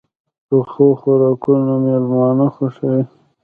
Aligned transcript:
پخو 0.47 0.87
خوراکونو 1.01 1.73
مېلمانه 1.85 2.47
خوښوي 2.55 3.03